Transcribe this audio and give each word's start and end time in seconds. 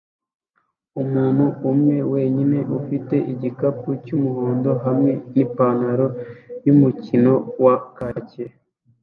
Umuntu 1.01 1.45
umwe 1.69 1.95
wenyine 2.13 2.59
ufite 2.79 3.15
igikapu 3.33 3.89
cyumuhondo 4.03 4.71
hamwe 4.83 5.11
nipantaro 5.33 6.07
yumukino 6.65 7.33
waya 7.63 7.81
kaki 7.97 8.43